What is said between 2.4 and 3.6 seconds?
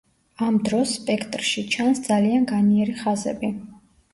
განიერი ხაზები.